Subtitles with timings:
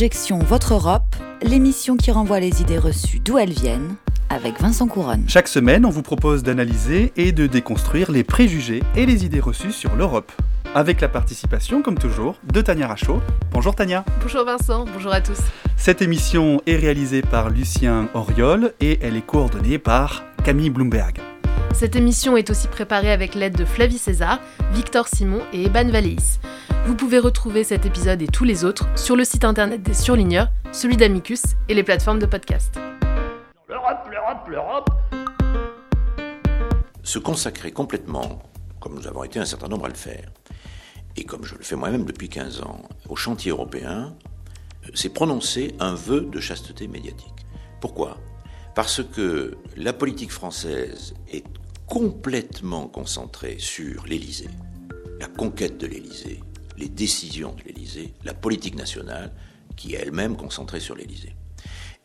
[0.00, 3.96] Objection Votre Europe, l'émission qui renvoie les idées reçues d'où elles viennent,
[4.30, 5.26] avec Vincent Couronne.
[5.28, 9.72] Chaque semaine, on vous propose d'analyser et de déconstruire les préjugés et les idées reçues
[9.72, 10.32] sur l'Europe.
[10.74, 13.20] Avec la participation, comme toujours, de Tania Rachaud.
[13.52, 14.06] Bonjour Tania.
[14.22, 15.40] Bonjour Vincent, bonjour à tous.
[15.76, 21.20] Cette émission est réalisée par Lucien Auriol et elle est coordonnée par Camille Bloomberg.
[21.72, 24.40] Cette émission est aussi préparée avec l'aide de Flavie César,
[24.72, 26.38] Victor Simon et Eban Valéis.
[26.86, 30.48] Vous pouvez retrouver cet épisode et tous les autres sur le site internet des Surligneurs,
[30.72, 32.78] celui d'Amicus et les plateformes de podcast.
[33.68, 34.90] L'Europe, l'Europe, l'Europe.
[37.02, 38.42] Se consacrer complètement,
[38.80, 40.30] comme nous avons été un certain nombre à le faire,
[41.16, 44.14] et comme je le fais moi-même depuis 15 ans, au chantier européen,
[44.94, 47.46] c'est prononcer un vœu de chasteté médiatique.
[47.80, 48.18] Pourquoi?
[48.74, 51.44] Parce que la politique française est
[51.90, 54.48] complètement concentrée sur l'Élysée,
[55.18, 56.40] la conquête de l'Élysée,
[56.78, 59.32] les décisions de l'Élysée, la politique nationale,
[59.76, 61.34] qui est elle-même concentrée sur l'Élysée.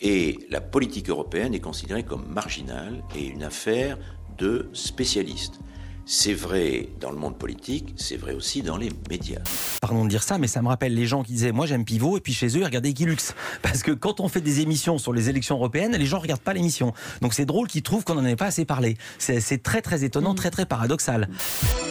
[0.02, 4.00] Et la politique européenne est considérée comme marginale et une affaire
[4.40, 5.60] de spécialistes.
[6.08, 9.42] C'est vrai dans le monde politique, c'est vrai aussi dans les médias.
[9.82, 12.18] Pardon de dire ça, mais ça me rappelle les gens qui disaient Moi j'aime Pivot,
[12.18, 13.34] et puis chez eux, ils regardaient Guilux.
[13.64, 16.42] Parce que quand on fait des émissions sur les élections européennes, les gens ne regardent
[16.42, 16.94] pas l'émission.
[17.22, 18.98] Donc c'est drôle qu'ils trouvent qu'on n'en ait pas assez parlé.
[19.18, 21.28] C'est très très étonnant, très très paradoxal.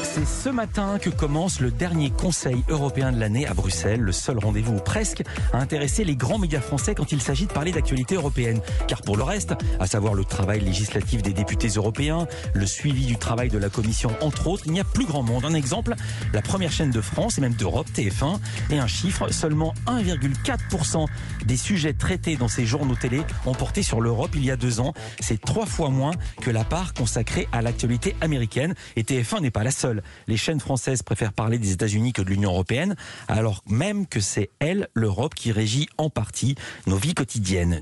[0.03, 4.39] C'est ce matin que commence le dernier Conseil européen de l'année à Bruxelles, le seul
[4.39, 8.61] rendez-vous presque à intéresser les grands médias français quand il s'agit de parler d'actualité européenne.
[8.87, 13.17] Car pour le reste, à savoir le travail législatif des députés européens, le suivi du
[13.17, 15.45] travail de la Commission, entre autres, il n'y a plus grand monde.
[15.45, 15.95] Un exemple,
[16.33, 18.39] la première chaîne de France et même d'Europe, TF1,
[18.71, 21.07] et un chiffre, seulement 1,4%
[21.45, 24.81] des sujets traités dans ces journaux télé ont porté sur l'Europe il y a deux
[24.81, 24.95] ans.
[25.21, 28.75] C'est trois fois moins que la part consacrée à l'actualité américaine.
[28.97, 32.29] Et TF1 n'est pas la seule les chaînes françaises préfèrent parler des États-Unis que de
[32.29, 32.97] l'Union européenne,
[33.29, 36.55] alors même que c'est elle, l'Europe, qui régit en partie
[36.87, 37.81] nos vies quotidiennes.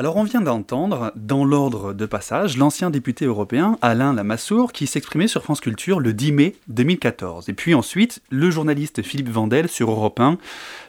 [0.00, 5.28] Alors on vient d'entendre, dans l'ordre de passage, l'ancien député européen Alain Lamassoure qui s'exprimait
[5.28, 7.50] sur France Culture le 10 mai 2014.
[7.50, 10.38] Et puis ensuite, le journaliste Philippe Vandel sur Europe 1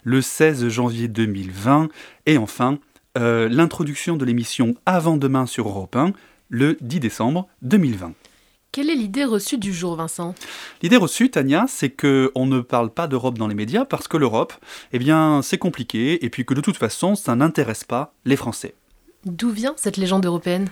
[0.06, 1.90] le 16 janvier 2020.
[2.26, 2.80] Et enfin,
[3.18, 6.14] euh, l'introduction de l'émission Avant-demain sur Europe 1
[6.48, 8.14] le 10 décembre 2020.
[8.72, 10.36] Quelle est l'idée reçue du jour, Vincent?
[10.82, 14.16] L'idée reçue, Tania, c'est que on ne parle pas d'Europe dans les médias parce que
[14.16, 14.54] l'Europe,
[14.94, 18.74] eh bien, c'est compliqué et puis que de toute façon, ça n'intéresse pas les Français.
[19.26, 20.70] D'où vient cette légende européenne?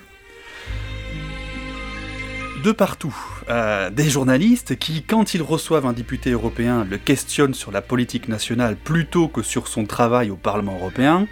[2.63, 3.15] De partout.
[3.49, 8.27] Euh, des journalistes qui, quand ils reçoivent un député européen, le questionnent sur la politique
[8.27, 11.27] nationale plutôt que sur son travail au Parlement européen,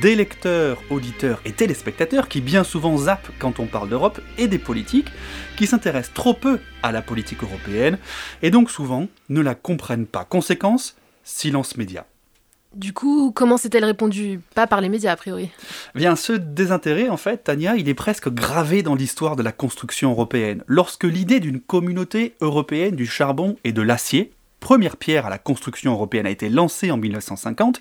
[0.00, 4.58] des lecteurs, auditeurs et téléspectateurs qui bien souvent zappent quand on parle d'Europe, et des
[4.58, 5.10] politiques
[5.56, 7.98] qui s'intéressent trop peu à la politique européenne,
[8.40, 10.24] et donc souvent ne la comprennent pas.
[10.24, 12.06] Conséquence, silence média.
[12.74, 14.40] Du coup, comment s'est-elle répondue?
[14.54, 15.50] Pas par les médias, a priori.
[15.94, 20.10] Bien, ce désintérêt, en fait, Tania, il est presque gravé dans l'histoire de la construction
[20.10, 20.64] européenne.
[20.66, 25.92] Lorsque l'idée d'une communauté européenne du charbon et de l'acier, première pierre à la construction
[25.92, 27.80] européenne, a été lancée en 1950,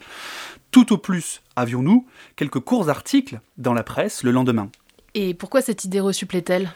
[0.72, 4.70] tout au plus avions-nous quelques courts articles dans la presse le lendemain.
[5.14, 6.72] Et pourquoi cette idée reçue plaît-elle?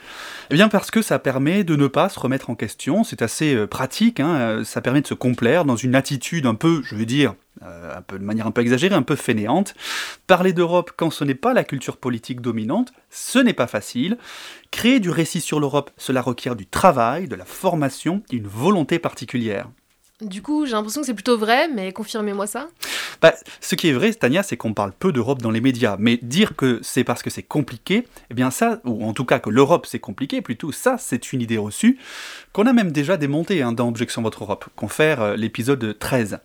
[0.50, 3.56] Eh bien parce que ça permet de ne pas se remettre en question, c'est assez
[3.56, 6.96] euh, pratique, hein, euh, ça permet de se complaire dans une attitude un peu, je
[6.96, 9.74] veux dire, euh, un peu, de manière un peu exagérée, un peu fainéante.
[10.28, 14.18] Parler d'Europe quand ce n'est pas la culture politique dominante, ce n'est pas facile.
[14.70, 19.70] Créer du récit sur l'Europe, cela requiert du travail, de la formation, une volonté particulière.
[20.22, 22.68] Du coup, j'ai l'impression que c'est plutôt vrai, mais confirmez-moi ça.
[23.22, 25.98] Bah, ce qui est vrai, Tania, c'est qu'on parle peu d'Europe dans les médias.
[26.00, 29.40] Mais dire que c'est parce que c'est compliqué, eh bien ça, ou en tout cas
[29.40, 32.00] que l'Europe c'est compliqué, plutôt ça, c'est une idée reçue
[32.54, 36.40] qu'on a même déjà démontée hein, dans Objection Votre Europe, confère euh, l'épisode 13.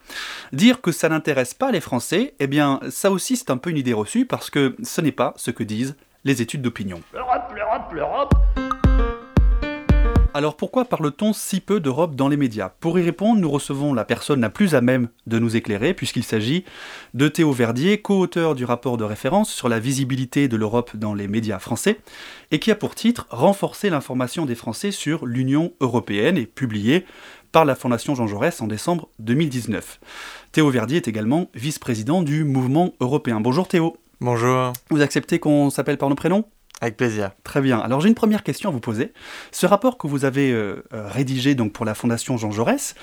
[0.53, 3.79] Dire que ça n'intéresse pas les Français, eh bien ça aussi c'est un peu une
[3.79, 5.95] idée reçue parce que ce n'est pas ce que disent
[6.25, 7.01] les études d'opinion.
[7.15, 8.35] L'Europe, l'Europe, l'Europe.
[10.33, 12.69] Alors pourquoi parle-t-on si peu d'Europe dans les médias?
[12.69, 16.23] Pour y répondre, nous recevons la personne la plus à même de nous éclairer, puisqu'il
[16.23, 16.65] s'agit
[17.15, 21.27] de Théo Verdier, co-auteur du rapport de référence sur la visibilité de l'Europe dans les
[21.27, 21.99] médias français,
[22.53, 27.05] et qui a pour titre Renforcer l'information des Français sur l'Union européenne, et publié
[27.51, 29.99] par la Fondation Jean Jaurès en décembre 2019.
[30.53, 33.41] Théo Verdier est également vice-président du mouvement européen.
[33.41, 33.97] Bonjour Théo.
[34.21, 34.75] Bonjour.
[34.91, 36.45] Vous acceptez qu'on s'appelle par nos prénoms?
[36.81, 37.31] Avec plaisir.
[37.45, 37.79] Très bien.
[37.79, 39.13] Alors j'ai une première question à vous poser.
[39.53, 42.95] Ce rapport que vous avez euh, euh, rédigé donc pour la Fondation Jean Jaurès,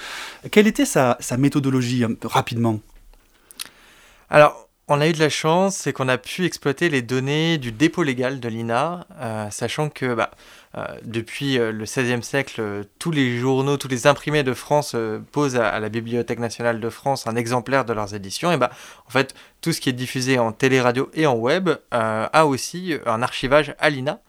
[0.51, 2.79] quelle était sa, méthodologie rapidement?
[4.29, 7.73] Alors On a eu de la chance, c'est qu'on a pu exploiter les données du
[7.73, 10.35] dépôt légal de l'INA, euh, sachant que bah, euh,
[11.03, 15.19] depuis euh, le XVIe siècle, euh, tous les journaux, tous les imprimés de France euh,
[15.31, 18.51] posent à, à la Bibliothèque nationale de France un exemplaire de leurs éditions.
[18.51, 18.69] Et bah,
[19.07, 22.45] en fait, tout ce qui est diffusé en télé, radio et en web euh, a
[22.45, 24.19] aussi un archivage à l'INA.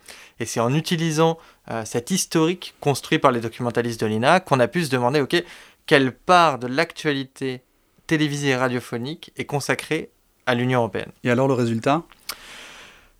[0.41, 1.39] Et c'est en utilisant
[1.71, 5.43] euh, cet historique construit par les documentalistes de l'INA qu'on a pu se demander, ok,
[5.87, 7.63] quelle part de l'actualité
[8.07, 10.11] télévisée et radiophonique est consacrée
[10.47, 11.11] à l'Union européenne.
[11.25, 12.05] Et alors le résultat?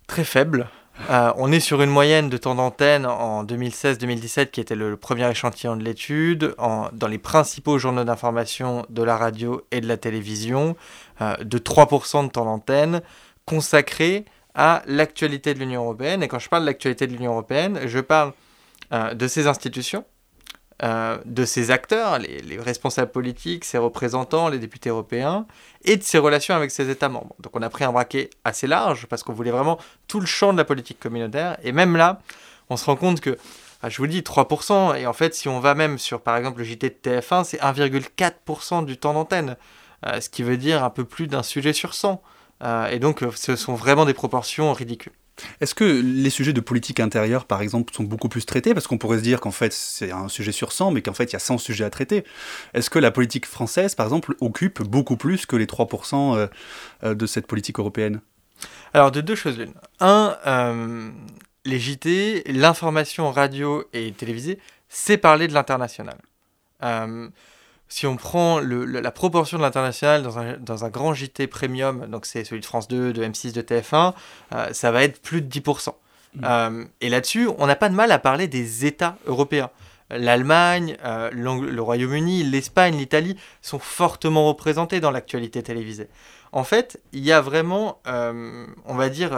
[0.07, 0.67] Très faible.
[1.09, 5.29] Euh, on est sur une moyenne de temps d'antenne en 2016-2017 qui était le, premier
[5.29, 10.75] échantillon de l'étude, dans les principaux journaux d'information de la radio et de la télévision,
[11.21, 13.01] euh, de 3% de temps d'antenne
[13.45, 14.25] consacré
[14.55, 16.21] à l'actualité de l'Union européenne.
[16.21, 18.33] Et quand je parle de l'actualité de l'Union européenne, je parle
[18.91, 20.03] euh, de ses institutions,
[20.83, 25.45] euh, de ses acteurs, les, les responsables politiques, ses représentants, les députés européens,
[25.83, 27.35] et de ses relations avec ses États membres.
[27.39, 29.77] Donc on a pris un braquet assez large parce qu'on voulait vraiment
[30.07, 31.57] tout le champ de la politique communautaire.
[31.63, 32.21] Et même là,
[32.69, 33.37] on se rend compte que,
[33.81, 36.37] ah, je vous le dis, 3%, et en fait, si on va même sur, par
[36.37, 39.55] exemple, le JT de TF1, c'est 1,4% du temps d'antenne,
[40.05, 42.21] Euh, ce qui veut dire un peu plus d'un sujet sur 100.
[42.63, 45.13] Euh, et donc, ce sont vraiment des proportions ridicules.
[45.61, 48.73] Est-ce que les sujets de politique intérieure, par exemple, sont beaucoup plus traités?
[48.73, 51.25] Parce qu'on pourrait se dire qu'en fait, c'est un sujet sur 100, mais qu'en fait,
[51.25, 52.23] il y a 100 sujets à traiter.
[52.73, 56.47] Est-ce que la politique française, par exemple, occupe beaucoup plus que les 3% euh,
[57.03, 58.21] euh, de cette politique européenne?
[58.93, 59.73] Alors, de deux choses l'une.
[59.99, 61.09] Un, euh,
[61.65, 64.59] les JT, l'information radio et télévisée,
[64.89, 66.17] c'est parler de l'international.
[67.89, 71.47] Si on prend le- le- la proportion de l'international dans un, dans un grand JT
[71.47, 74.13] premium, donc c'est celui de France 2, de M6, de TF1,
[74.53, 75.95] euh, ça va être plus de 10%.
[76.43, 79.71] Euh, et là-dessus, on n'a pas de mal à parler des États européens.
[80.11, 86.07] L'Allemagne, euh, le Royaume-Uni, l'Espagne, l'Italie sont fortement représentés dans l'actualité télévisée.
[86.51, 89.37] En fait, il y a vraiment, on va dire,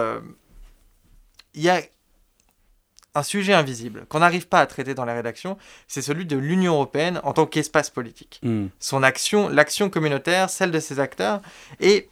[1.54, 1.82] il y a
[3.16, 6.74] un sujet invisible qu'on n'arrive pas à traiter dans la rédaction, c'est celui de l'Union
[6.74, 8.40] européenne en tant qu'espace politique.
[8.44, 8.68] Hmm.
[8.80, 11.42] Son action, l'action communautaire, celle de ses acteurs,
[11.80, 12.10] et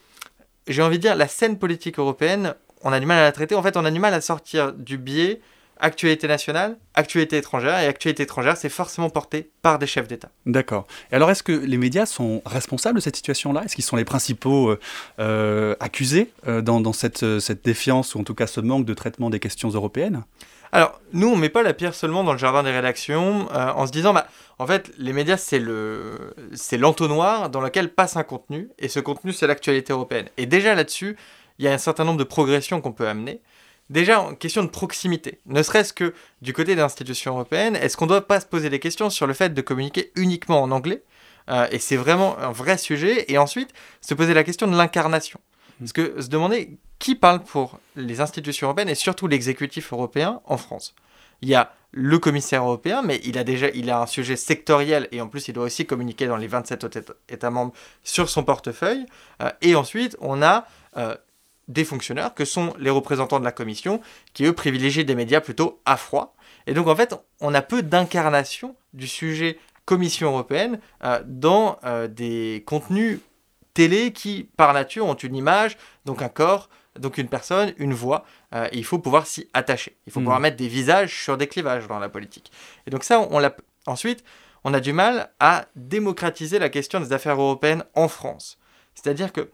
[0.68, 2.54] j'ai envie de dire, la scène politique européenne,
[2.84, 3.56] on a du mal à la traiter.
[3.56, 5.42] En fait, on a du mal à sortir du biais
[5.80, 10.30] actualité nationale, actualité étrangère, et actualité étrangère, c'est forcément porté par des chefs d'État.
[10.46, 10.86] D'accord.
[11.12, 13.64] Et alors, est-ce que les médias sont responsables de cette situation-là?
[13.64, 14.80] Est-ce qu'ils sont les principaux euh,
[15.20, 18.94] euh, accusés euh, dans, dans cette, cette défiance, ou en tout cas ce manque de
[18.94, 20.24] traitement des questions européennes?
[20.72, 23.88] Alors, nous, on met pas la pierre seulement dans le jardin des rédactions euh, en
[23.88, 24.28] se disant, bah,
[24.60, 26.34] en fait, les médias, c'est le,
[26.74, 30.30] l'entonnoir dans lequel passe un contenu, et ce contenu, c'est l'actualité européenne.
[30.38, 31.18] Et déjà là-dessus,
[31.58, 33.42] il y a un certain nombre de progressions qu'on peut amener.
[33.90, 36.14] Déjà, en question de proximité, ne serait-ce que
[36.44, 39.26] du côté des institutions européennes, est-ce qu'on ne doit pas se poser des questions sur
[39.26, 41.04] le fait de communiquer uniquement en anglais?
[41.50, 43.26] Euh, Et c'est vraiment un vrai sujet.
[43.32, 43.72] Et ensuite,
[44.02, 45.40] se poser la question de l'incarnation.
[45.80, 50.58] Parce que se demander qui parle pour les institutions européennes et surtout l'exécutif européen en
[50.58, 50.94] France.
[51.42, 55.08] Il y a le commissaire européen, mais il a déjà il a un sujet sectoriel
[55.12, 57.74] et en plus il doit aussi communiquer dans les 27 autres États- membres
[58.04, 59.06] sur son portefeuille.
[59.42, 60.66] Euh, et ensuite, on a
[60.98, 61.16] euh,
[61.68, 64.02] des fonctionnaires que sont les représentants de la commission
[64.34, 66.36] qui eux privilégient des médias plutôt à froid.
[66.68, 71.80] Et donc en fait, on a peu d'incarnation du sujet Commission européenne euh, dans
[72.10, 73.20] des contenus
[73.80, 76.70] télé qui, par nature, ont une image, donc un corps,
[77.00, 79.96] donc une personne, une voix, euh, et il faut pouvoir s'y attacher.
[80.06, 80.26] Il faut Mhm.
[80.26, 82.52] pouvoir mettre des visages sur des clivages dans la politique.
[82.86, 83.56] Et donc ça, on l'a.
[83.86, 84.22] Ensuite,
[84.66, 88.58] on a du mal à démocratiser la question des affaires européennes en France.
[88.96, 89.50] C'est-à-dire que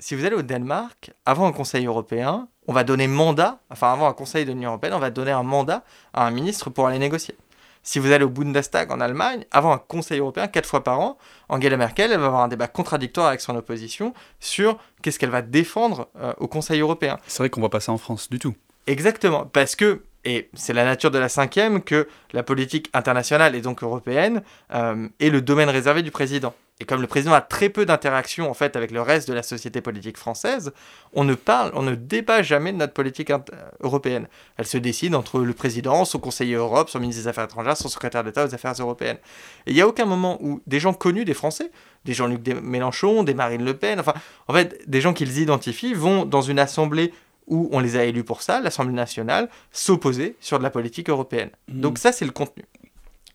[0.00, 4.08] si vous allez au Danemark, avant un Conseil européen, on va donner mandat, enfin avant
[4.08, 6.98] un Conseil de l'Union européenne, on va donner un mandat à un ministre pour aller
[6.98, 7.36] négocier.
[7.82, 11.18] Si vous allez au Bundestag en Allemagne, avant un Conseil européen, quatre fois par an,
[11.48, 15.42] Angela Merkel elle va avoir un débat contradictoire avec son opposition sur qu'est-ce qu'elle va
[15.42, 17.18] défendre euh, au Conseil européen.
[17.26, 18.54] C'est vrai qu'on voit pas ça en France du tout.
[18.86, 23.60] Exactement, parce que, et c'est la nature de la cinquième, que la politique internationale et
[23.60, 24.42] donc européenne
[24.74, 26.54] euh, est le domaine réservé du président.
[26.80, 29.42] Et comme le président a très peu d'interaction en fait avec le reste de la
[29.42, 30.72] société politique française,
[31.12, 33.38] on ne parle, on ne débat jamais de notre politique euh,
[33.80, 34.26] européenne.
[34.56, 37.88] Elle se décide entre le président, son conseiller Europe, son ministre des Affaires étrangères, son
[37.88, 39.18] secrétaire d'État aux Affaires européennes.
[39.66, 41.70] Et il n'y a aucun moment où des gens connus des Français,
[42.06, 44.14] des Jean-Luc Mélenchon, des Marine Le Pen, enfin,
[44.48, 47.12] en fait, des gens qu'ils identifient vont dans une assemblée
[47.46, 51.50] où on les a élus pour ça, l'Assemblée nationale, s'opposer sur de la politique européenne.
[51.68, 52.64] Donc ça, c'est le contenu.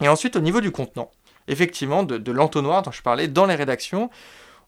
[0.02, 1.12] Et ensuite, au niveau du contenant,
[1.48, 4.10] effectivement, de, l'entonnoir dont je parlais, dans les rédactions,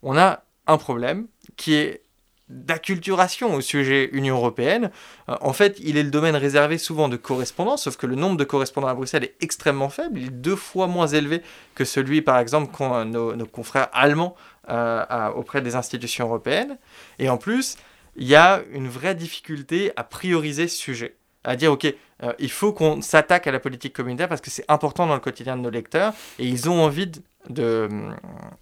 [0.04, 2.04] on a un problème qui est
[2.50, 4.90] d'acculturation au sujet Union européenne.
[5.28, 8.38] Euh, en fait, il est le domaine réservé souvent de correspondants, sauf que le nombre
[8.38, 10.20] de correspondants à Bruxelles est extrêmement faible.
[10.20, 11.42] Il est deux fois moins élevé
[11.76, 14.36] que celui, par exemple, qu'ont nos, nos confrères allemands
[14.70, 16.78] euh, auprès des institutions européennes.
[17.20, 17.76] Et en plus,
[18.16, 21.16] il y a une vraie difficulté à prioriser ce sujet.
[21.44, 21.94] À dire, OK,
[22.24, 25.20] euh, il faut qu'on s'attaque à la politique communautaire parce que c'est important dans le
[25.20, 27.12] quotidien de nos lecteurs et ils ont envie
[27.50, 27.90] de.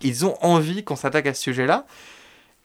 [0.01, 1.85] ils ont envie qu'on s'attaque à ce sujet-là.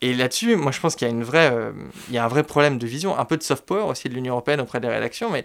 [0.02, 1.72] Et là-dessus, moi je pense qu'il y a une vraie, euh,
[2.08, 4.14] il y a un vrai problème de vision, un peu de soft power aussi de
[4.14, 5.44] l'Union européenne auprès des rédactions, mais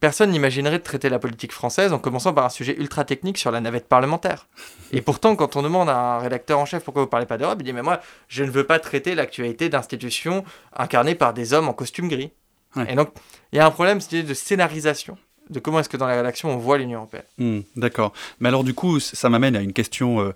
[0.00, 3.50] personne n'imaginerait de traiter la politique française en commençant par un sujet ultra technique sur
[3.50, 4.46] la navette parlementaire.
[4.92, 7.58] Et pourtant, quand on demande à un rédacteur en chef pourquoi vous parlez pas d'Europe,
[7.60, 10.44] il dit mais moi je ne veux pas traiter l'actualité d'institutions
[10.76, 12.32] incarnées par des hommes en costume gris.
[12.76, 12.92] Ouais.
[12.92, 13.10] Et donc
[13.52, 15.18] il y a un problème c'est de scénarisation
[15.50, 17.24] de comment est-ce que dans la rédaction on voit l'Union européenne.
[17.38, 18.12] Hmm, D'accord.
[18.40, 20.32] Mais alors du coup, ça m'amène à une question euh,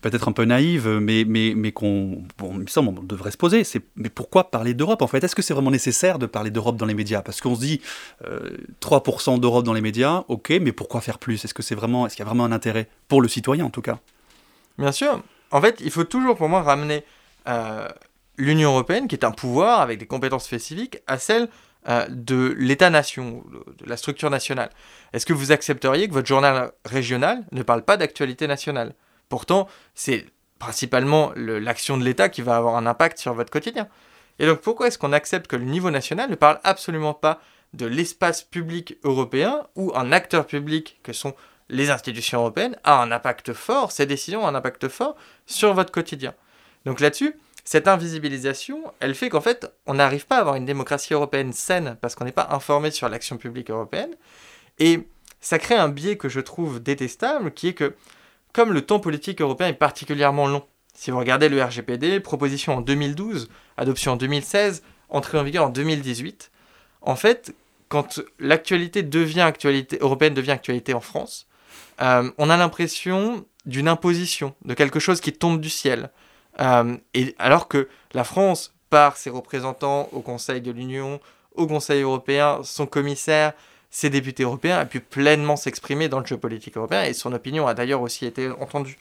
[0.00, 3.36] peut-être un peu naïve, mais, mais, mais qu'on, bon, il me semble, on devrait se
[3.36, 3.64] poser.
[3.64, 5.22] C'est, mais pourquoi parler d'Europe en fait?
[5.22, 7.22] Est-ce que c'est vraiment nécessaire de parler d'Europe dans les médias?
[7.22, 7.80] Parce qu'on se dit
[8.26, 11.44] euh, 3% d'Europe dans les médias, ok, mais pourquoi faire plus?
[11.44, 13.70] Est-ce que c'est vraiment, est-ce qu'il y a vraiment un intérêt pour le citoyen en
[13.70, 13.98] tout cas?
[14.78, 15.22] Bien sûr.
[15.50, 17.04] En fait, il faut toujours pour moi ramener
[17.48, 17.88] euh,
[18.36, 21.48] l'Union européenne, qui est un pouvoir avec des compétences spécifiques, à celle
[21.88, 23.44] euh, de l'État-nation,
[23.78, 24.70] de la structure nationale.
[25.12, 28.94] Est-ce que vous accepteriez que votre journal régional ne parle pas d'actualité nationale?
[29.28, 30.26] Pourtant, c'est
[30.58, 33.88] principalement le- l'action de l'État qui va avoir un impact sur votre quotidien.
[34.38, 37.40] Et donc pourquoi est-ce qu'on accepte que le niveau national ne parle absolument pas
[37.72, 41.34] de l'espace public européen où un acteur public que sont
[41.68, 45.92] les institutions européennes a un impact fort, ces décisions ont un impact fort sur votre
[45.92, 46.34] quotidien?
[46.84, 47.34] Donc là-dessus,
[47.64, 51.96] cette invisibilisation, elle fait qu'en fait, on n'arrive pas à avoir une démocratie européenne saine
[52.00, 54.14] parce qu'on n'est pas informé sur l'action publique européenne.
[54.78, 55.08] Et
[55.40, 57.94] ça crée un biais que je trouve détestable, qui est que
[58.52, 62.80] comme le temps politique européen est particulièrement long, si vous regardez le RGPD, proposition en
[62.80, 66.50] 2012, adoption en 2016, entrée en vigueur en 2018,
[67.02, 67.54] en fait,
[67.88, 71.46] quand l'actualité devient actualité européenne devient actualité en France,
[72.00, 76.10] euh, on a l'impression d'une imposition, de quelque chose qui tombe du ciel.
[76.60, 81.20] Euh, et alors que la France, par ses représentants au Conseil de l'Union,
[81.54, 83.52] au Conseil européen, son commissaire,
[83.90, 87.66] ses députés européens, a pu pleinement s'exprimer dans le jeu politique européen et son opinion
[87.66, 88.98] a d'ailleurs aussi été entendue.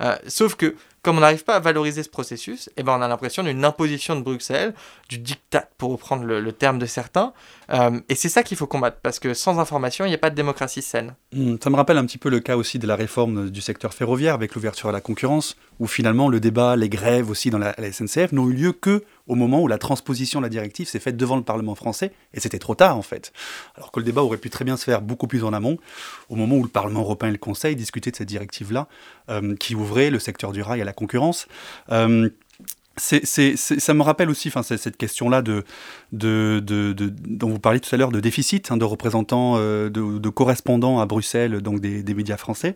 [0.00, 3.08] Euh, sauf que, comme on n'arrive pas à valoriser ce processus, eh ben on a
[3.08, 4.74] l'impression d'une imposition de Bruxelles,
[5.08, 7.32] du diktat, pour reprendre le, terme de certains.
[7.70, 10.30] Euh, et c'est ça qu'il faut combattre, parce que sans information, il n'y a pas
[10.30, 11.14] de démocratie saine.
[11.32, 13.94] Hmm, Ça me rappelle un petit peu le cas aussi de la réforme du secteur
[13.94, 17.74] ferroviaire avec l'ouverture à la concurrence, où finalement le débat, les grèves aussi dans la,
[17.78, 20.98] la SNCF n'ont eu lieu que au moment où la transposition de la directive s'est
[20.98, 23.32] faite devant le Parlement français, et c'était trop tard en fait.
[23.76, 25.78] Alors que le débat aurait pu très bien se faire beaucoup plus en amont,
[26.30, 28.88] au moment où le Parlement européen et le Conseil discutaient de cette directive-là,
[29.28, 31.46] euh, qui ouvrait le secteur du rail à la concurrence.
[31.90, 32.28] Euh,
[32.98, 35.64] ça me rappelle aussi cette question-là de,
[36.10, 41.06] dont vous parliez tout à l'heure de déficit hein, de représentants, euh, de, correspondants à
[41.06, 42.74] Bruxelles, donc des, médias français,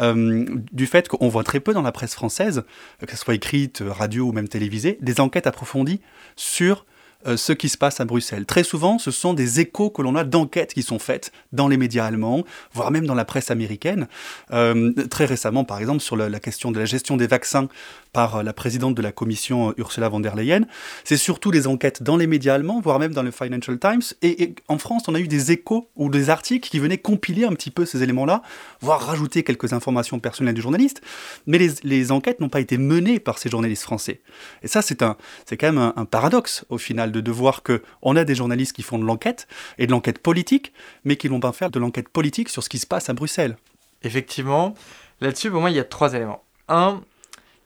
[0.00, 2.62] euh, du fait qu'on voit très peu dans la presse française,
[3.06, 6.00] que ce soit écrite, radio ou même télévisée, des enquêtes approfondies
[6.34, 6.86] sur
[7.26, 8.46] euh, ce qui se passe à Bruxelles.
[8.46, 11.76] Très souvent, ce sont des échos que l'on a d'enquêtes qui sont faites dans les
[11.76, 14.06] médias allemands, voire même dans la presse américaine.
[14.52, 17.68] Euh, très récemment, par exemple, sur la, question de la gestion des vaccins
[18.12, 20.60] par euh, la présidente de la commission Ursula von der Leyen.
[21.02, 24.02] C'est surtout des enquêtes dans les médias allemands, voire même dans le Financial Times.
[24.22, 27.52] Et, en France, on a eu des échos ou des articles qui venaient compiler un
[27.52, 28.42] petit peu ces éléments-là,
[28.80, 31.02] voire rajouter quelques informations personnelles du journaliste.
[31.48, 34.20] Mais les, enquêtes n'ont pas été menées par ces journalistes français.
[34.62, 35.16] Et ça, c'est quand
[35.62, 38.98] même un paradoxe au final de, de voir que on a des journalistes qui font
[38.98, 39.48] de l'enquête
[39.78, 40.72] et de l'enquête politique,
[41.04, 43.56] mais qui n'ont pas faire de l'enquête politique sur ce qui se passe à Bruxelles.
[44.02, 44.74] Effectivement,
[45.20, 46.44] là-dessus, pour moi, il y a trois éléments.
[46.68, 47.00] Un,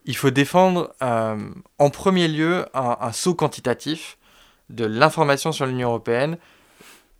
[0.04, 1.37] il faut défendre euh,
[1.78, 4.18] en premier lieu un, un saut quantitatif
[4.70, 6.38] de l'information sur l'Union européenne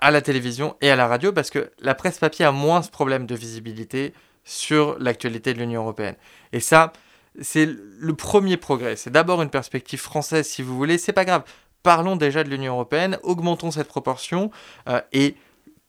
[0.01, 2.91] à la télévision et à la radio, parce que la presse papier a moins ce
[2.91, 4.15] problème de visibilité
[4.45, 6.17] sur l'actualité de l'Union européenne.
[6.53, 6.93] Et ça,
[7.41, 8.97] c'est le premier progrès.
[8.97, 10.99] C'est d'abord une perspective française, si vous voulez.
[10.99, 11.45] C'est pas grave.
[11.83, 14.51] Parlons déjà de l'Union européenne, augmentons cette proportion
[14.89, 15.37] euh, et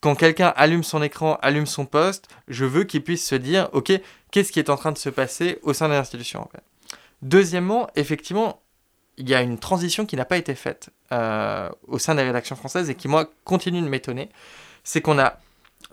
[0.04, 3.94] quand quelqu'un allume son écran, allume son poste, je veux qu'il puisse se dire, ok,
[4.32, 6.66] qu'est-ce qui est en train de se passer au sein des institutions européennes.
[7.22, 8.60] Deuxièmement, effectivement,
[9.18, 12.58] il y a une transition qui n'a pas été faite euh, au sein des rédactions
[12.58, 14.30] françaises et qui, moi, continue de m'étonner.
[14.84, 15.40] C'est qu'on a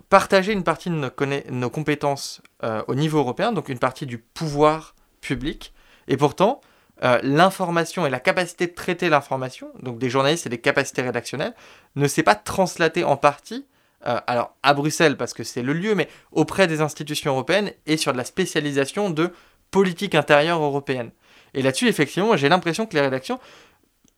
[0.08, 4.96] partagé une partie de nos compétences euh, au niveau européen, donc une partie du pouvoir
[5.20, 5.72] public,
[6.08, 6.60] et pourtant,
[7.02, 11.54] euh, l'information et la capacité de traiter l'information, donc des journalistes et des capacités rédactionnelles,
[11.96, 13.66] ne s'est pas translatée en partie,
[14.06, 17.96] euh, alors à Bruxelles parce que c'est le lieu, mais auprès des institutions européennes et
[17.96, 19.32] sur de la spécialisation de
[19.70, 21.10] politique intérieure européenne.
[21.54, 23.40] Et là-dessus, effectivement, j'ai l'impression que les rédactions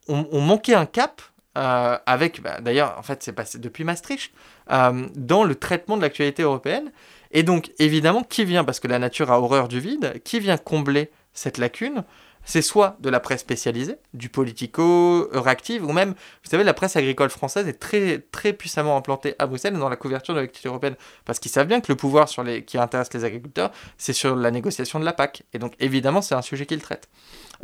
[0.08, 1.22] on, on manquait un cap
[1.56, 4.32] euh, avec, bah, d'ailleurs, en fait, c'est passé depuis Maastricht,
[4.68, 6.90] dans le traitement de l'actualité européenne.
[7.30, 10.56] Et donc, évidemment, qui vient, parce que la nature a horreur du vide, qui vient
[10.56, 12.04] combler cette lacune
[12.44, 16.96] c'est soit de la presse spécialisée, du politico, Euractiv, ou même, vous savez, la presse
[16.96, 20.96] agricole française est très, très puissamment implantée à Bruxelles dans la couverture de l'activité européenne,
[21.24, 24.34] parce qu'ils savent bien que le pouvoir sur les, qui intéresse les agriculteurs, c'est sur
[24.36, 27.08] la négociation de la PAC, et donc évidemment c'est un sujet qu'ils traitent.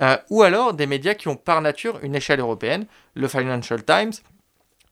[0.01, 4.13] Euh, ou alors des médias qui ont par nature une échelle européenne, le Financial Times,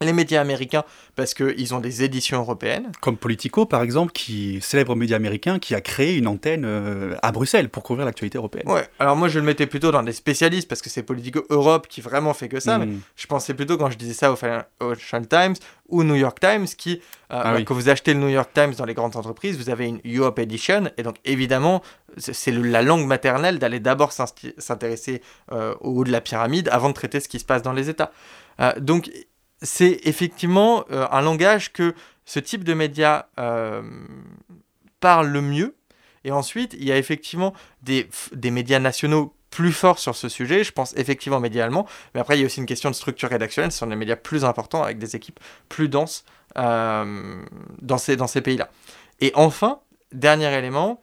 [0.00, 0.84] les médias américains
[1.14, 2.92] parce qu'ils ont des éditions européennes.
[3.00, 7.32] Comme Politico, par exemple, qui célèbre média américain, qui a créé une antenne euh, à
[7.32, 8.68] Bruxelles pour couvrir l'actualité européenne.
[8.68, 11.86] Ouais, alors moi je le mettais plutôt dans des spécialistes parce que c'est Politico Europe
[11.88, 12.84] qui vraiment fait que ça, Mm.
[12.84, 15.54] mais je pensais plutôt quand je disais ça au Financial Times
[15.88, 17.00] ou New York Times qui,
[17.32, 17.64] euh, Ah oui.
[17.64, 20.38] quand vous achetez le New York Times dans les grandes entreprises, vous avez une Europe
[20.38, 21.82] Edition et donc évidemment
[22.18, 25.22] c'est la langue maternelle d'aller d'abord s'intéresser
[25.52, 27.88] euh, au haut de la pyramide avant de traiter ce qui se passe dans les
[27.88, 28.10] États.
[28.78, 29.10] Donc
[29.62, 31.94] c'est effectivement euh, un langage que
[32.24, 33.82] ce type de médias euh,
[35.00, 35.76] parle le mieux.
[36.24, 40.64] Et ensuite, il y a effectivement des, des médias nationaux plus forts sur ce sujet.
[40.64, 41.86] Je pense effectivement aux médias allemands.
[42.14, 43.72] Mais après, il y a aussi une question de structure rédactionnelle.
[43.72, 46.24] Ce sont des médias plus importants avec des équipes plus denses
[46.58, 47.42] euh,
[47.80, 48.68] dans ces, dans ces pays-là.
[49.20, 49.80] Et enfin,
[50.12, 51.00] dernier élément,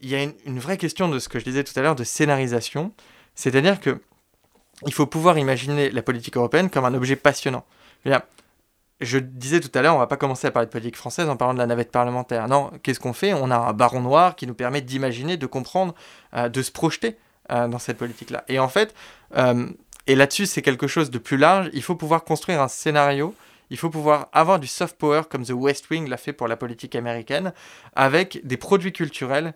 [0.00, 2.04] il y a une vraie question de ce que je disais tout à l'heure de
[2.04, 2.92] scénarisation.
[3.34, 4.00] C'est-à-dire que
[4.86, 7.64] il faut pouvoir imaginer la politique européenne comme un objet passionnant.
[8.06, 8.20] Dire,
[9.00, 11.36] je disais tout à l'heure, on va pas commencer à parler de politique française en
[11.36, 12.48] parlant de la navette parlementaire.
[12.48, 13.32] Non, qu'est-ce qu'on fait?
[13.32, 15.94] On a un baron noir qui nous permet d'imaginer, de comprendre,
[16.34, 17.16] euh, de se projeter
[17.50, 18.44] euh, dans cette politique-là.
[18.48, 18.94] Et en fait,
[19.36, 19.68] euh,
[20.06, 21.70] et là-dessus, c'est quelque chose de plus large.
[21.72, 23.34] Il faut pouvoir construire un scénario.
[23.70, 26.56] Il faut pouvoir avoir du soft power comme The West Wing l'a fait pour la
[26.56, 27.52] politique américaine,
[27.94, 29.52] avec des produits culturels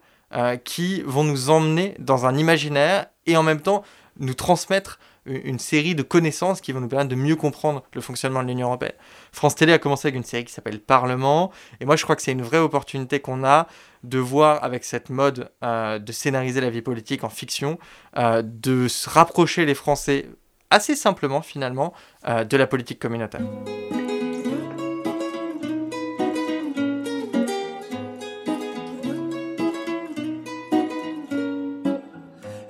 [0.64, 3.82] qui vont nous emmener dans un imaginaire et en même temps
[4.18, 8.42] nous transmettre une série de connaissances qui vont nous permettre de mieux comprendre le fonctionnement
[8.42, 8.94] de l'Union européenne.
[9.32, 12.22] France Télé a commencé avec une série qui s'appelle Parlement, et moi je crois que
[12.22, 13.68] c'est une vraie opportunité qu'on a
[14.02, 17.78] de voir avec cette mode euh, de scénariser la vie politique en fiction,
[18.18, 20.26] euh, de se rapprocher les Français
[20.70, 21.92] assez simplement finalement
[22.26, 23.42] euh, de la politique communautaire.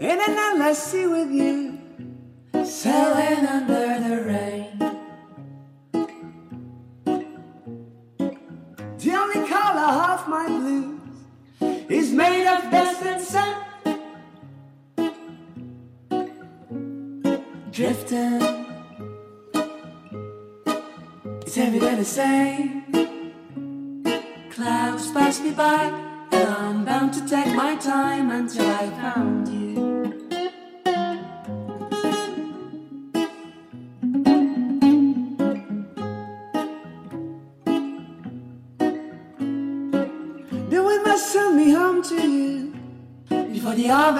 [0.00, 1.71] In an endless sea with
[2.64, 4.78] sailing under the rain.
[8.98, 11.00] The only color of my blues
[11.88, 13.58] is made of dust and sand.
[17.72, 18.42] Drifting,
[21.40, 22.82] it's every day the same.
[24.50, 25.84] Clouds pass me by,
[26.30, 29.71] and I'm bound to take my time until I found you.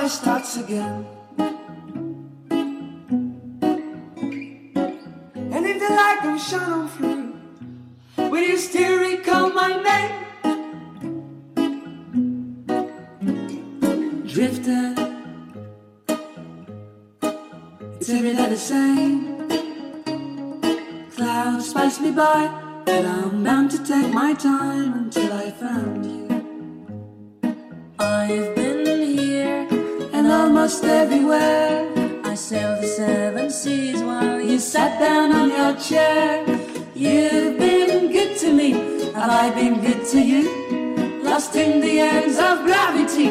[0.03, 1.07] Harvest starts again.
[5.55, 7.35] And if the light don't shine on through,
[8.31, 10.15] will you still recall my name?
[14.27, 14.97] Drifting,
[17.97, 19.49] it's every day the same.
[21.15, 22.51] Clouds pass me by,
[22.89, 26.23] and I'm bound to take my time until I found you.
[27.99, 28.62] I've
[30.63, 36.47] I sailed the seven seas while you sat down on your chair.
[36.95, 38.71] You've been good to me,
[39.13, 41.23] have I been good to you?
[41.25, 42.01] Lost in the
[42.39, 43.27] of gravity,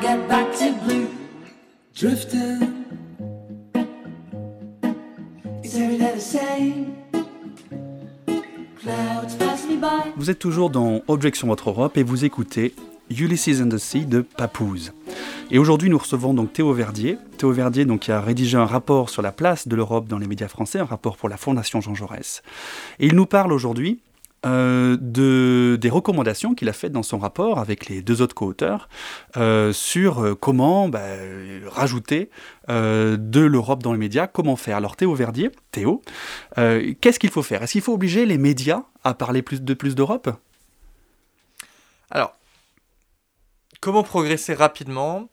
[0.00, 1.08] get back to blue.
[1.94, 2.72] Drifting.
[10.16, 12.74] Vous êtes toujours dans Objection Votre Europe et vous écoutez
[13.10, 14.92] Ulysses and the Sea de Papouze.
[15.50, 17.18] Et aujourd'hui, nous recevons donc Théo Verdier.
[17.38, 20.26] Théo Verdier, donc, qui a rédigé un rapport sur la place de l'Europe dans les
[20.26, 22.42] médias français, un rapport pour la Fondation Jean Jaurès.
[22.98, 24.00] Et il nous parle aujourd'hui
[24.44, 28.88] euh, de, des recommandations qu'il a faites dans son rapport avec les deux autres co-auteurs
[29.36, 31.00] euh, sur euh, comment bah,
[31.66, 32.30] rajouter
[32.68, 34.76] de l'Europe dans les médias, comment faire.
[34.76, 36.02] Alors Théo Verdier, Théo,
[36.56, 37.62] qu'est-ce qu'il faut faire?
[37.62, 40.28] Est-ce qu'il faut obliger les médias à parler de plus d'Europe?
[42.10, 42.36] Alors,
[43.80, 45.28] comment progresser rapidement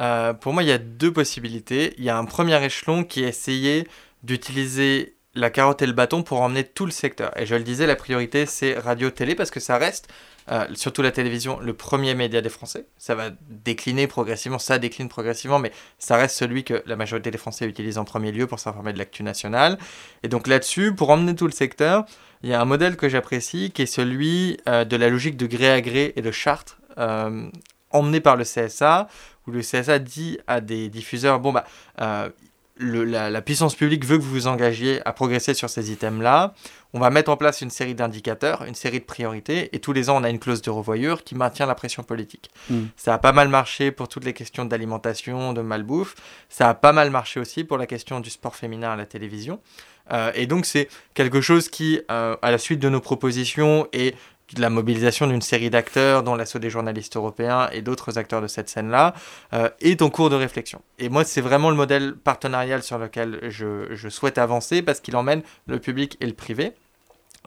[0.00, 1.94] Euh, Pour moi, il y a deux possibilités.
[1.98, 3.88] Il y a un premier échelon qui est essayer
[4.22, 7.30] d'utiliser la carotte et le bâton pour emmener tout le secteur.
[7.36, 10.08] Et je le disais, la priorité, c'est radio-télé, parce que ça reste,
[10.50, 12.86] euh, surtout la télévision, le premier média des Français.
[12.96, 17.38] Ça va décliner progressivement, ça décline progressivement, mais ça reste celui que la majorité des
[17.38, 19.78] Français utilisent en premier lieu pour s'informer de l'actu nationale.
[20.22, 22.04] Et donc là-dessus, pour emmener tout le secteur,
[22.42, 25.46] il y a un modèle que j'apprécie, qui est celui euh, de la logique de
[25.46, 26.78] gré à gré et de charte,
[27.90, 29.08] emmené par le CSA,
[29.46, 31.64] où le CSA dit à des diffuseurs, bon bah...
[32.00, 32.28] Euh,
[32.80, 36.54] le, la, la, puissance publique veut que vous vous engagiez à progresser sur ces items-là.
[36.94, 40.08] On va mettre en place une série d'indicateurs, une série de priorités, et tous les
[40.08, 42.50] ans, on a une clause de revoyure qui maintient la pression politique.
[42.70, 42.84] Mm.
[42.96, 46.14] Ça a pas mal marché pour toutes les questions d'alimentation, de malbouffe.
[46.48, 49.60] Ça a pas mal marché aussi pour la question du sport féminin à la télévision.
[50.10, 54.14] Euh, et donc, c'est quelque chose qui, euh, à la suite de nos propositions et
[54.56, 58.68] la mobilisation d'une série d'acteurs, dont l'assaut des journalistes européens et d'autres acteurs de cette
[58.68, 59.14] scène-là,
[59.52, 60.80] euh, est en cours de réflexion.
[60.98, 65.16] Et moi, c'est vraiment le modèle partenarial sur lequel je, je souhaite avancer parce qu'il
[65.16, 66.72] emmène le public et le privé.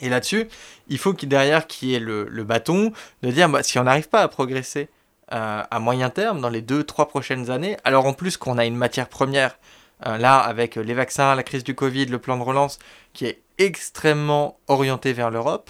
[0.01, 0.47] Et là-dessus,
[0.87, 3.83] il faut qu'il derrière qu'il y ait le, le, bâton de dire bah, si on
[3.83, 4.89] n'arrive pas à progresser
[5.31, 8.65] euh, à moyen terme dans les deux, trois prochaines années, alors en plus qu'on a
[8.65, 9.57] une matière première
[10.07, 12.79] euh, là avec les vaccins, la crise du Covid, le plan de relance
[13.13, 15.69] qui est extrêmement orienté vers l'Europe,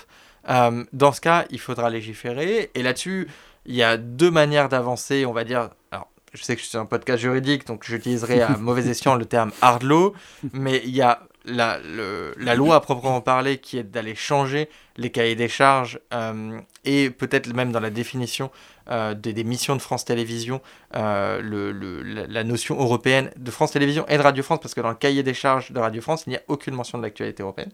[0.50, 2.72] euh, dans ce cas, il faudra légiférer.
[2.76, 3.28] Et là-dessus,
[3.66, 5.70] il y a deux manières d'avancer, on va dire.
[5.92, 9.26] Alors, je sais que je suis un podcast juridique, donc j'utiliserai à mauvais escient le
[9.26, 10.14] terme hard law,
[10.54, 14.70] mais il y a la, le, la loi à proprement parler qui est d'aller changer
[14.98, 18.52] les cahiers des charges euh, et peut-être même dans la définition
[18.90, 20.62] euh, des, des, missions de France Télévisions,
[20.96, 24.82] euh, le, le, la notion européenne de France Télévisions et de Radio France, parce que
[24.82, 27.44] dans le cahier des charges de Radio France, il n'y a aucune mention de l'actualité
[27.44, 27.72] européenne.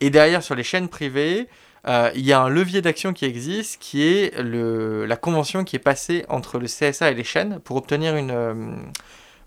[0.00, 1.48] Et derrière, sur les chaînes privées,
[1.86, 5.76] euh, il y a un levier d'action qui existe, qui est le, la convention qui
[5.76, 8.76] est passée entre le CSA et les chaînes pour obtenir une, euh,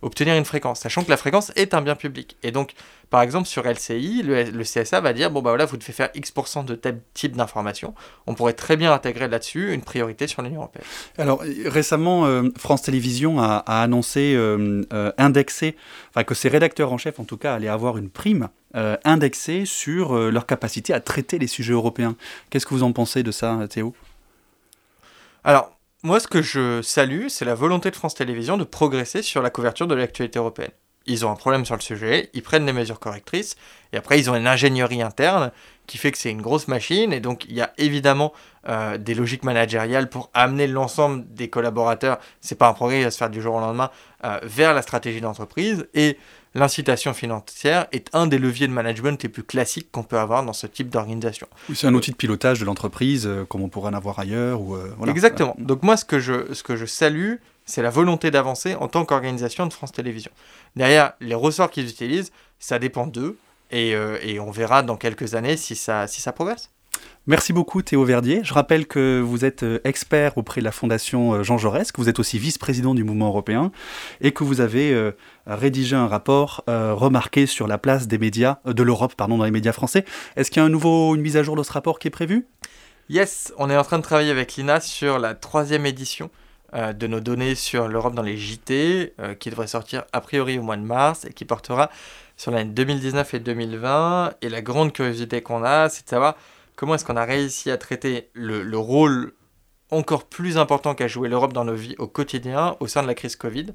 [0.01, 2.37] obtenir une fréquence, sachant que la fréquence est un bien public.
[2.43, 2.73] Et donc,
[3.09, 6.09] par exemple, sur LCI, le, le CSA va dire, bon bah voilà, vous devez faire
[6.13, 7.93] X% de tel type d'information.
[8.25, 10.83] On pourrait très bien intégrer là-dessus une priorité sur l'Union Européenne.
[11.17, 15.75] Alors, récemment, euh, France Télévisions a, a annoncé euh, euh, indexer,
[16.09, 18.49] enfin que ses rédacteurs en chef, en tout cas, allaient avoir une prime
[19.05, 22.15] indexée sur leur capacité à traiter les sujets européens.
[22.51, 23.95] Qu'est-ce que vous en pensez de ça, Théo?
[25.43, 25.71] Alors,
[26.07, 29.49] moi, ce que je salue, c'est la volonté de France Télévisions de progresser sur la
[29.49, 30.71] couverture de l'actualité européenne.
[31.05, 33.57] Ils ont un problème sur le sujet, ils prennent des mesures correctrices,
[33.91, 35.51] et après, ils ont une ingénierie interne
[35.85, 38.31] qui fait que c'est une grosse machine, et donc il y a évidemment
[38.69, 43.11] euh, des logiques managériales pour amener l'ensemble des collaborateurs, c'est pas un progrès, il va
[43.11, 43.91] se faire du jour au lendemain,
[44.23, 46.17] euh, vers la stratégie d'entreprise, et
[46.55, 50.53] l'incitation financière est un des leviers de management les plus classiques qu'on peut avoir dans
[50.53, 51.47] ce type d'organisation.
[51.69, 54.61] Oui, c'est un outil de pilotage de l'entreprise, euh, comme on pourrait en avoir ailleurs.
[54.61, 55.11] Ou, euh, voilà.
[55.11, 55.55] Exactement.
[55.59, 59.05] Donc moi, ce que je, ce que je salue, c'est la volonté d'avancer en tant
[59.05, 60.31] qu'organisation de France Télévisions.
[60.75, 63.37] Derrière, les ressorts qu'ils utilisent, ça dépend d'eux,
[63.71, 66.71] et, euh, et, on verra dans quelques années si ça, si ça progresse.
[67.25, 68.41] Merci beaucoup Théo Verdier.
[68.43, 72.19] Je rappelle que vous êtes expert auprès de la Fondation Jean Jaurès, que vous êtes
[72.19, 73.71] aussi vice-président du mouvement européen
[74.21, 75.11] et que vous avez euh,
[75.45, 79.43] rédigé un rapport euh, remarqué sur la place des médias, euh, de l'Europe pardon, dans
[79.43, 80.05] les médias français.
[80.35, 82.11] Est-ce qu'il y a un nouveau, une mise à jour de ce rapport qui est
[82.11, 82.47] prévue?
[83.09, 86.29] Yes, on est en train de travailler avec l'INA sur la troisième édition
[86.73, 90.59] euh, de nos données sur l'Europe dans les JT, euh, qui devrait sortir a priori
[90.59, 91.89] au mois de mars et qui portera
[92.35, 94.33] sur l'année 2019 et 2020.
[94.41, 96.35] Et la grande curiosité qu'on a, c'est de savoir
[96.77, 99.33] comment est-ce qu'on a réussi à traiter le, le rôle
[99.91, 103.15] encore plus important qu'a joué l'Europe dans nos vies au quotidien au sein de la
[103.15, 103.67] crise Covid,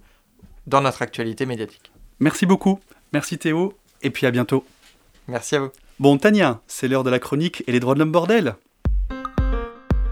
[0.66, 1.92] dans notre actualité médiatique.
[2.20, 2.78] Merci beaucoup.
[3.12, 4.64] Merci Théo, et puis à bientôt.
[5.28, 5.70] Merci à vous.
[5.98, 8.54] Bon, Tania, c'est l'heure de la chronique et les droits de l'homme bordel.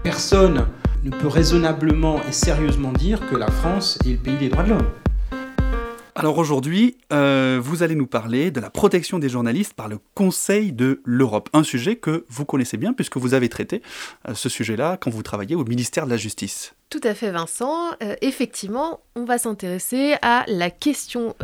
[0.03, 0.67] Personne
[1.03, 4.69] ne peut raisonnablement et sérieusement dire que la France est le pays des droits de
[4.69, 4.89] l'homme.
[6.13, 10.73] Alors aujourd'hui, euh, vous allez nous parler de la protection des journalistes par le Conseil
[10.73, 13.81] de l'Europe, un sujet que vous connaissez bien puisque vous avez traité
[14.27, 16.73] euh, ce sujet-là quand vous travaillez au ministère de la Justice.
[16.89, 17.91] Tout à fait Vincent.
[18.03, 21.35] Euh, effectivement, on va s'intéresser à la question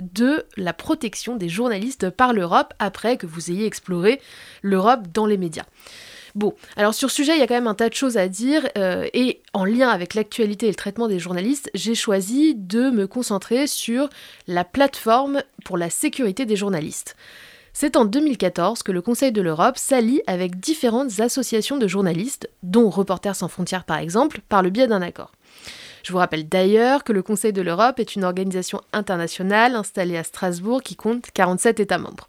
[0.00, 4.20] de la protection des journalistes par l'Europe après que vous ayez exploré
[4.62, 5.64] l'Europe dans les médias.
[6.34, 8.28] Bon, alors sur ce sujet, il y a quand même un tas de choses à
[8.28, 12.90] dire, euh, et en lien avec l'actualité et le traitement des journalistes, j'ai choisi de
[12.90, 14.08] me concentrer sur
[14.46, 17.16] la plateforme pour la sécurité des journalistes.
[17.74, 22.90] C'est en 2014 que le Conseil de l'Europe s'allie avec différentes associations de journalistes, dont
[22.90, 25.32] Reporters sans frontières par exemple, par le biais d'un accord.
[26.02, 30.24] Je vous rappelle d'ailleurs que le Conseil de l'Europe est une organisation internationale installée à
[30.24, 32.28] Strasbourg qui compte 47 États membres.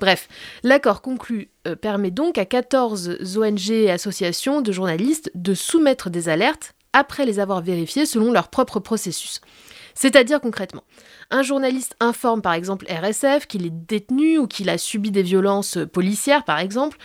[0.00, 0.28] Bref,
[0.62, 6.28] l'accord conclu euh, permet donc à 14 ONG et associations de journalistes de soumettre des
[6.28, 9.40] alertes après les avoir vérifiées selon leur propre processus.
[9.94, 10.84] C'est-à-dire concrètement,
[11.30, 15.78] un journaliste informe par exemple RSF qu'il est détenu ou qu'il a subi des violences
[15.92, 16.96] policières par exemple.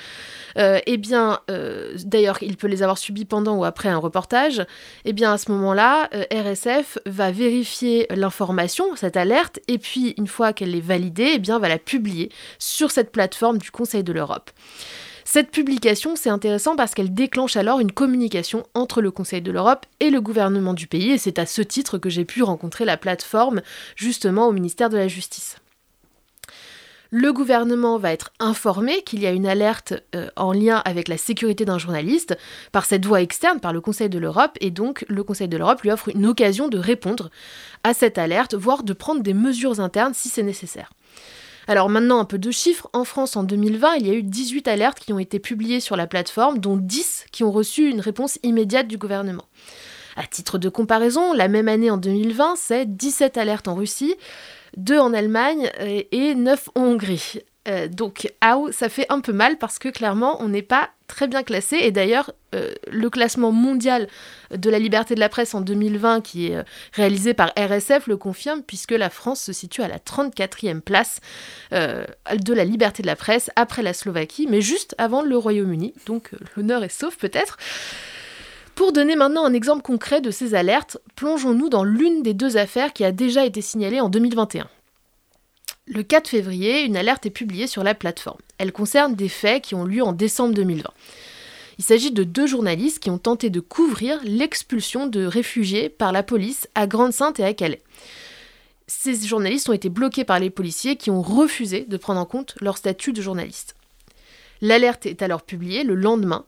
[0.57, 4.65] Euh, eh bien, euh, d'ailleurs, il peut les avoir subies pendant ou après un reportage.
[5.05, 10.27] Eh bien, à ce moment-là, euh, RSF va vérifier l'information, cette alerte, et puis une
[10.27, 14.51] fois qu'elle est validée, eh va la publier sur cette plateforme du Conseil de l'Europe.
[15.23, 19.85] Cette publication, c'est intéressant parce qu'elle déclenche alors une communication entre le Conseil de l'Europe
[19.99, 22.95] et le gouvernement du pays, et c'est à ce titre que j'ai pu rencontrer la
[22.95, 23.61] plateforme
[23.95, 25.57] justement au ministère de la Justice.
[27.09, 31.17] Le gouvernement va être informé qu'il y a une alerte euh, en lien avec la
[31.17, 32.37] sécurité d'un journaliste
[32.71, 35.81] par cette voie externe, par le Conseil de l'Europe, et donc le Conseil de l'Europe
[35.81, 37.29] lui offre une occasion de répondre
[37.83, 40.91] à cette alerte, voire de prendre des mesures internes si c'est nécessaire.
[41.67, 42.89] Alors maintenant, un peu de chiffres.
[42.93, 45.97] En France, en 2020, il y a eu 18 alertes qui ont été publiées sur
[45.97, 49.43] la plateforme, dont 10 qui ont reçu une réponse immédiate du gouvernement.
[50.15, 54.15] À titre de comparaison, la même année en 2020, c'est 17 alertes en Russie,
[54.75, 55.71] 2 en Allemagne
[56.11, 57.39] et 9 en Hongrie.
[57.67, 58.31] Euh, donc,
[58.71, 61.77] ça fait un peu mal parce que clairement, on n'est pas très bien classé.
[61.81, 64.07] Et d'ailleurs, euh, le classement mondial
[64.51, 68.17] de la liberté de la presse en 2020, qui est euh, réalisé par RSF, le
[68.17, 71.19] confirme, puisque la France se situe à la 34e place
[71.71, 75.93] de la liberté de la presse, après la Slovaquie, mais juste avant le Royaume-Uni.
[76.05, 77.57] Donc, l'honneur est sauf peut-être.
[78.77, 82.93] Pour donner maintenant un exemple concret de ces alertes, plongeons-nous dans l'une des deux affaires
[82.93, 84.67] qui a déjà été signalée en 2021.
[85.87, 88.37] Le 4 février, une alerte est publiée sur la plateforme.
[88.59, 90.91] Elle concerne des faits qui ont lieu en décembre 2020.
[91.79, 96.21] Il s'agit de deux journalistes qui ont tenté de couvrir l'expulsion de réfugiés par la
[96.21, 97.81] police à Grande-Sainte et à Calais.
[98.85, 102.53] Ces journalistes ont été bloqués par les policiers qui ont refusé de prendre en compte
[102.61, 103.75] leur statut de journaliste.
[104.61, 106.45] L'alerte est alors publiée le lendemain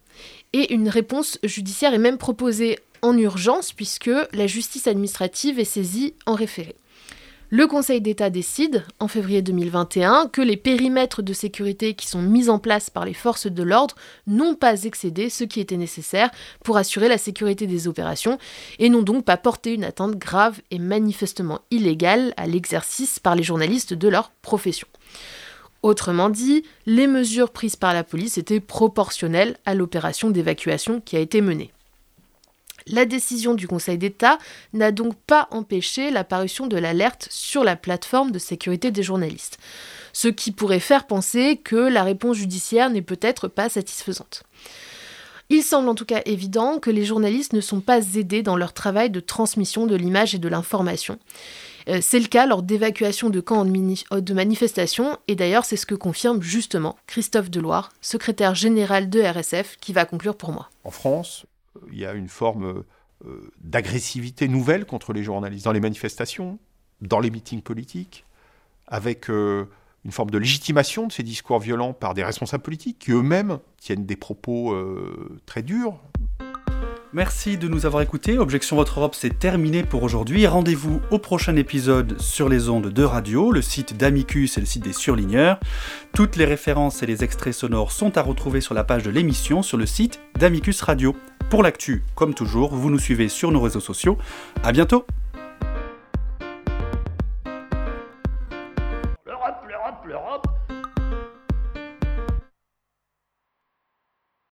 [0.54, 6.14] et une réponse judiciaire est même proposée en urgence puisque la justice administrative est saisie
[6.26, 6.76] en référé.
[7.52, 12.48] Le Conseil d'État décide, en février 2021, que les périmètres de sécurité qui sont mis
[12.48, 13.96] en place par les forces de l'ordre
[14.28, 16.30] n'ont pas excédé ce qui était nécessaire
[16.64, 18.38] pour assurer la sécurité des opérations
[18.78, 23.42] et n'ont donc pas porté une atteinte grave et manifestement illégale à l'exercice par les
[23.42, 24.88] journalistes de leur profession.
[25.82, 31.20] Autrement dit, les mesures prises par la police étaient proportionnelles à l'opération d'évacuation qui a
[31.20, 31.72] été menée.
[32.88, 34.40] La décision du Conseil d'État
[34.74, 39.60] n'a donc pas empêché l'apparition de l'alerte sur la plateforme de sécurité des journalistes,
[40.12, 44.44] ce qui pourrait faire penser que la réponse judiciaire n'est peut-être pas satisfaisante.
[45.50, 48.74] Il semble en tout cas évident que les journalistes ne sont pas aidés dans leur
[48.74, 51.18] travail de transmission de l'image et de l'information.
[51.88, 55.96] Euh, c'est le cas lors d'évacuations de camps de manifestations, et d'ailleurs c'est ce que
[55.96, 60.70] confirme justement Christophe Deloire, secrétaire général de RSF, qui va conclure pour moi.
[60.84, 61.46] En France,
[61.92, 62.84] il y a une forme
[63.26, 66.58] euh, d'agressivité nouvelle contre les journalistes dans les manifestations,
[67.02, 68.26] dans les meetings politiques,
[68.88, 69.66] avec euh,
[70.06, 74.06] une forme de légitimation de ces discours violents par des responsables politiques qui eux-mêmes tiennent
[74.06, 76.00] des propos euh, très durs.
[77.12, 78.38] Merci de nous avoir écoutés.
[78.38, 80.46] Objection Votre Europe, c'est terminé pour aujourd'hui.
[80.46, 84.84] Rendez-vous au prochain épisode sur les ondes de radio, le site d'Amicus et le site
[84.84, 85.60] des surligneurs.
[86.14, 89.64] Toutes les références et les extraits sonores sont à retrouver sur la page de l'émission
[89.64, 91.16] sur le site d'Amicus Radio.
[91.50, 94.20] Pour l'actu, comme toujours, vous nous suivez sur nos réseaux sociaux.
[94.64, 95.08] À bientôt